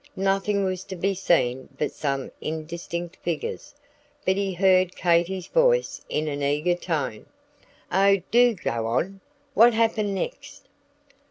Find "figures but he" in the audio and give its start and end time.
3.17-4.51